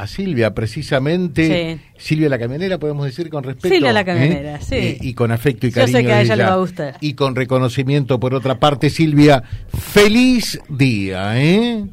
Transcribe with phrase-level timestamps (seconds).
[0.00, 1.78] a Silvia, precisamente.
[1.98, 3.74] Silvia la camionera, podemos decir con respeto.
[3.74, 4.60] Silvia la camionera, ¿eh?
[4.60, 4.74] sí.
[4.74, 5.92] Eh, y con afecto y cariño.
[5.92, 6.96] Yo sé que a ella, le va a gustar.
[7.00, 11.84] Y con reconocimiento por otra parte, Silvia, feliz día, ¿eh?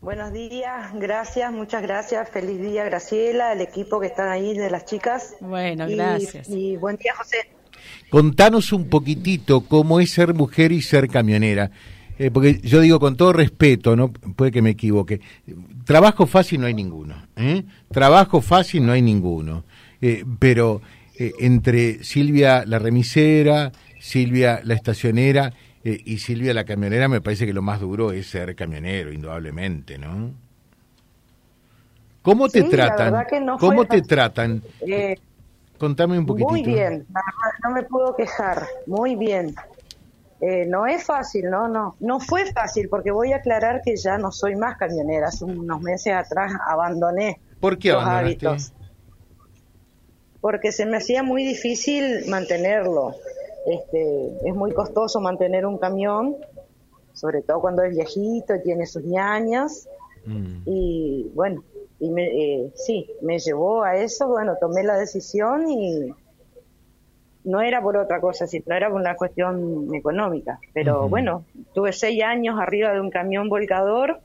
[0.00, 2.28] Buenos días, gracias, muchas gracias.
[2.30, 5.36] Feliz día, Graciela, el equipo que están ahí de las chicas.
[5.40, 6.48] Bueno, gracias.
[6.48, 7.36] Y buen día, José.
[8.10, 11.70] Contanos un poquitito cómo es ser mujer y ser camionera.
[12.18, 15.20] Eh, porque yo digo con todo respeto, no puede que me equivoque.
[15.84, 17.14] Trabajo fácil no hay ninguno.
[17.36, 17.64] ¿eh?
[17.90, 19.64] Trabajo fácil no hay ninguno.
[20.00, 20.80] Eh, pero
[21.18, 25.52] entre Silvia la remisera, Silvia la estacionera
[25.84, 29.98] eh, y Silvia, la camionera, me parece que lo más duro es ser camionero, indudablemente,
[29.98, 30.32] ¿no?
[32.22, 33.26] ¿Cómo te tratan?
[33.58, 34.62] ¿Cómo te tratan?
[34.86, 35.16] Eh,
[35.76, 36.50] Contame un poquitito.
[36.50, 37.04] Muy bien,
[37.64, 39.52] no me puedo quejar, muy bien.
[40.44, 41.94] Eh, no es fácil, no, no.
[42.00, 45.28] No fue fácil porque voy a aclarar que ya no soy más camionera.
[45.28, 48.72] Hace unos meses atrás abandoné ¿Por qué los hábitos.
[50.40, 53.14] Porque se me hacía muy difícil mantenerlo.
[53.66, 56.34] Este, es muy costoso mantener un camión,
[57.12, 59.88] sobre todo cuando es viejito, y tiene sus ñañas.
[60.26, 60.62] Mm.
[60.66, 61.62] Y bueno,
[62.00, 66.12] y me, eh, sí, me llevó a eso, bueno, tomé la decisión y
[67.44, 70.58] no era por otra cosa, sino era por una cuestión económica.
[70.72, 74.20] Pero bueno, tuve seis años arriba de un camión volcador.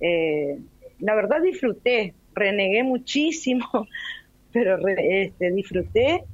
[0.00, 0.58] Eh,
[0.98, 3.66] la verdad disfruté, renegué muchísimo,
[4.52, 6.24] pero este, disfruté.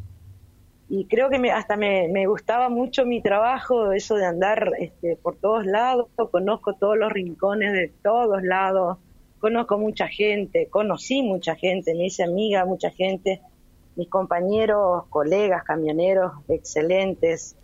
[0.91, 5.17] Y creo que me, hasta me, me, gustaba mucho mi trabajo, eso de andar este,
[5.17, 8.97] por todos lados, conozco todos los rincones de todos lados,
[9.39, 13.43] conozco mucha gente, conocí mucha gente, me hice amiga mucha gente,
[13.99, 17.57] mis compañeros, colegas, camioneros, excelentes,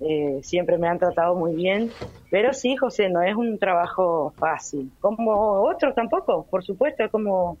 [0.00, 1.90] eh, siempre me han tratado muy bien,
[2.28, 7.56] pero sí, José, no es un trabajo fácil, como otros tampoco, por supuesto, como,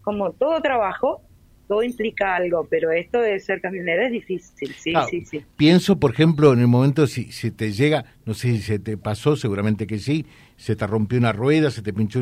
[0.00, 1.20] como todo trabajo,
[1.68, 5.44] todo implica algo, pero esto de ser camionera es difícil, sí, sí, sí.
[5.56, 8.96] Pienso, por ejemplo, en el momento si, se te llega, no sé si se te
[8.96, 10.24] pasó, seguramente que sí,
[10.56, 12.20] se te rompió una rueda, se te pinchó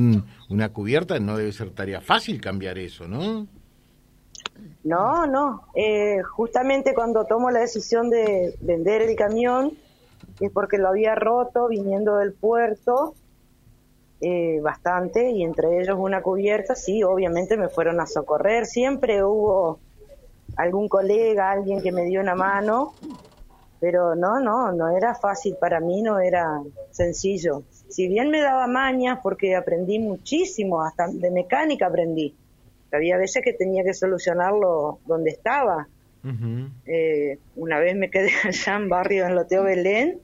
[0.49, 3.47] una cubierta, no debe ser tarea fácil cambiar eso, ¿no?
[4.85, 5.63] No, no.
[5.75, 9.77] Eh, justamente cuando tomo la decisión de vender el camión,
[10.41, 13.15] es porque lo había roto viniendo del puerto
[14.23, 19.79] eh, bastante y entre ellos una cubierta, sí, obviamente me fueron a socorrer, siempre hubo
[20.57, 22.95] algún colega, alguien que me dio una mano,
[23.81, 27.63] pero no, no, no era fácil para mí, no era sencillo.
[27.89, 32.37] Si bien me daba mañas porque aprendí muchísimo, hasta de mecánica aprendí,
[32.97, 35.89] había veces que tenía que solucionarlo donde estaba.
[36.87, 40.19] Eh, una vez me quedé allá en barrio en Loteo Belén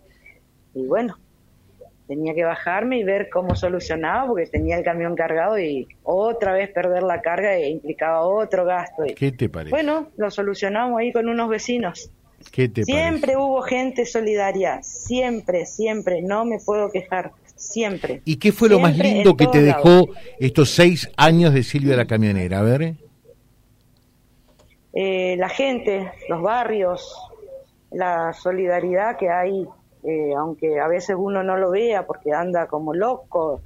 [0.74, 1.16] y bueno,
[2.06, 6.70] tenía que bajarme y ver cómo solucionaba porque tenía el camión cargado y otra vez
[6.70, 9.04] perder la carga e implicaba otro gasto.
[9.16, 9.70] ¿Qué te parece?
[9.70, 12.10] Bueno, lo solucionamos ahí con unos vecinos.
[12.52, 18.22] ¿Qué te siempre hubo gente solidaria, siempre, siempre, no me puedo quejar, siempre.
[18.24, 20.08] ¿Y qué fue lo más lindo que te dejó
[20.38, 22.60] estos seis años de Silvia la Camionera?
[22.60, 22.94] A ver.
[24.92, 27.14] Eh, la gente, los barrios,
[27.90, 29.66] la solidaridad que hay
[30.06, 33.60] eh, aunque a veces uno no lo vea porque anda como loco,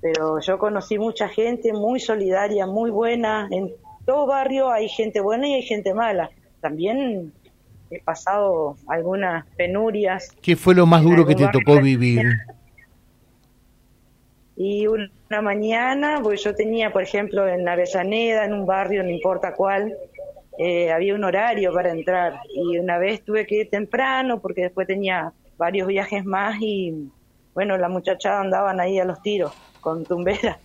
[0.00, 3.72] pero yo conocí mucha gente muy solidaria, muy buena, en
[4.06, 6.30] todo barrio hay gente buena y hay gente mala.
[6.60, 7.32] También
[7.90, 10.30] he pasado algunas penurias.
[10.40, 12.24] ¿Qué fue lo más duro que te tocó vivir?
[14.60, 19.54] Y una mañana, pues yo tenía, por ejemplo, en Avellaneda, en un barrio, no importa
[19.54, 19.96] cuál,
[20.58, 24.88] eh, había un horario para entrar y una vez tuve que ir temprano porque después
[24.88, 27.08] tenía varios viajes más y
[27.54, 30.58] bueno, la muchacha andaban ahí a los tiros con tumbera.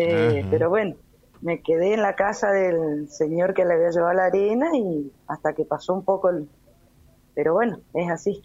[0.00, 0.94] Eh, pero bueno,
[1.40, 5.54] me quedé en la casa del señor que le había llevado la arena y hasta
[5.54, 6.48] que pasó un poco el...
[7.34, 8.42] Pero bueno, es así.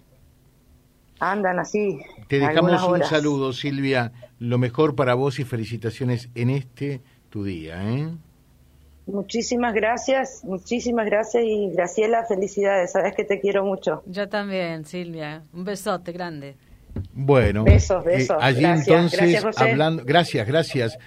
[1.32, 2.00] Andan así.
[2.28, 4.12] Te dejamos un saludo, Silvia.
[4.40, 7.82] Lo mejor para vos y felicitaciones en este tu día.
[7.82, 8.10] ¿eh?
[9.06, 14.04] Muchísimas gracias, muchísimas gracias y Graciela, felicidades, sabes que te quiero mucho.
[14.06, 16.56] Yo también, Silvia, un besote grande.
[17.12, 18.38] Bueno, besos, besos.
[18.38, 20.98] Eh, allí entonces, hablando, gracias, gracias.